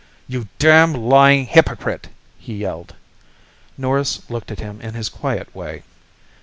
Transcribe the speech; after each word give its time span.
"You 0.27 0.47
damned 0.57 0.95
lying 0.97 1.45
hypocrite!" 1.45 2.07
he 2.39 2.55
yelled. 2.55 2.95
Norris 3.77 4.27
looked 4.31 4.49
at 4.49 4.59
him 4.59 4.81
in 4.81 4.95
his 4.95 5.09
quiet 5.09 5.53
way. 5.53 5.83